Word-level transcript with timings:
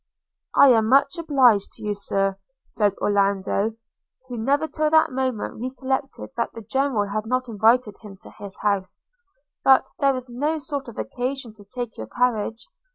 'I 0.55 0.69
am 0.69 0.89
much 0.89 1.19
obliged 1.19 1.73
to 1.73 1.83
you, 1.83 1.93
Sir,' 1.93 2.35
answered 2.65 2.97
Orlando, 2.99 3.73
who 4.27 4.35
never 4.39 4.67
till 4.67 4.89
that 4.89 5.11
moment 5.11 5.61
recollected 5.61 6.31
that 6.35 6.51
the 6.53 6.63
General 6.63 7.09
had 7.13 7.27
not 7.27 7.47
invited 7.47 7.99
him 8.01 8.17
to 8.23 8.31
his 8.31 8.57
house– 8.63 9.03
'but 9.63 9.85
there 9.99 10.15
is 10.15 10.27
no 10.27 10.57
sort 10.57 10.87
of 10.87 10.97
occasion 10.97 11.53
to 11.53 11.63
take 11.63 11.97
your 11.97 12.07
carriage. 12.07 12.65